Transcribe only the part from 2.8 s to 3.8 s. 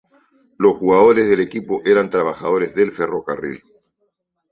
Ferrocarril.